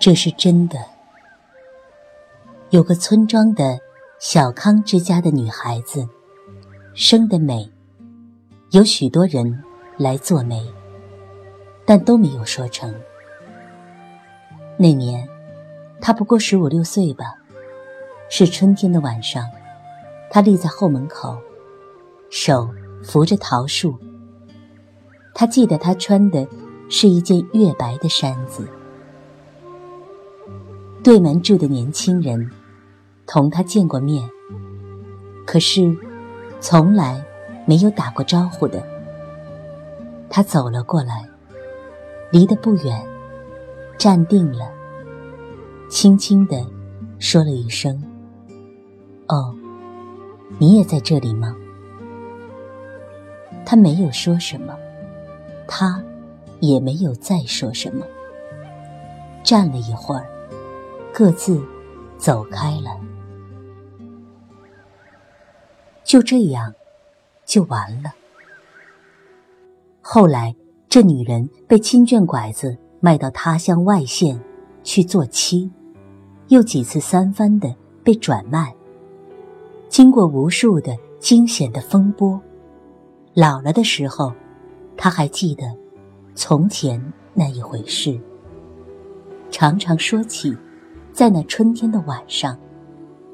[0.00, 0.78] 这是真的
[2.70, 3.78] 有个村庄的
[4.18, 6.08] 小康之家的女孩子
[6.94, 7.70] 生得美
[8.70, 9.62] 有许多人
[9.98, 10.66] 来做媒
[11.84, 12.94] 但都没有说成。
[14.78, 15.28] 那年
[16.00, 17.34] 她不过十五六岁吧
[18.30, 19.44] 是春天的晚上
[20.30, 21.36] 她立在后门口
[22.30, 22.66] 手
[23.04, 23.98] 扶着桃树
[25.40, 26.46] 他记得他穿的
[26.90, 28.68] 是一件月白的衫子。
[31.02, 32.50] 对门住的年轻人，
[33.26, 34.28] 同他见过面，
[35.46, 35.96] 可是
[36.60, 37.24] 从来
[37.64, 38.86] 没有打过招呼的。
[40.28, 41.26] 他走了过来，
[42.30, 43.02] 离得不远，
[43.96, 44.70] 站定了，
[45.88, 46.66] 轻轻地
[47.18, 47.98] 说了一声
[49.28, 49.54] ：“哦，
[50.58, 51.56] 你也在这里吗？”
[53.64, 54.76] 他没有说什么，
[55.72, 56.02] 他
[56.58, 58.04] 也没有再说什么，
[59.44, 60.26] 站了一会儿。
[61.12, 61.64] 各自
[62.18, 62.90] 走开了，
[66.02, 66.74] 就这样，
[67.44, 68.12] 就完了。
[70.00, 70.54] 后来，
[70.88, 74.40] 这女人被亲眷拐子卖到他乡外县
[74.82, 75.70] 去做妻，
[76.48, 77.72] 又几次三番的
[78.02, 78.74] 被转卖。
[79.88, 82.40] 经过无数的惊险的风波，
[83.34, 84.32] 老了的时候，
[85.02, 85.64] 他还记得
[86.34, 88.20] 从前那一回事，
[89.50, 90.54] 常常说起。
[91.10, 92.56] 在那春天的晚上，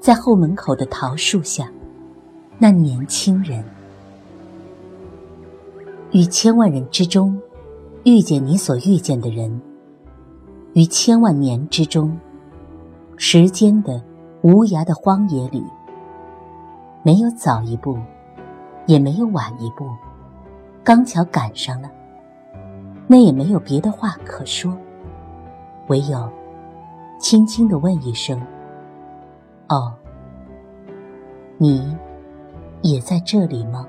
[0.00, 1.70] 在后门口的桃树下，
[2.58, 3.62] 那年轻人
[6.12, 7.38] 于千万人之中
[8.04, 9.60] 遇见你所遇见的人，
[10.72, 12.18] 于千万年之中，
[13.16, 14.02] 时间的
[14.42, 15.62] 无涯的荒野里，
[17.04, 17.96] 没有早一步，
[18.86, 19.86] 也没有晚一步，
[20.90, 21.88] 刚巧赶上了，
[23.06, 24.76] 那也没有别的话可说，
[25.86, 26.28] 唯有。
[27.20, 28.36] 轻轻的问一声
[29.70, 29.94] ：“哦，
[31.58, 31.96] 你
[32.82, 33.86] 也在这里吗？”